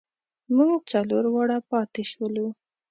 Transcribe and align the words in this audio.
مونږ 0.55 0.73
څلور 0.91 1.25
واړه 1.33 1.57
پاتې 1.69 2.03
شولو. 2.11 2.47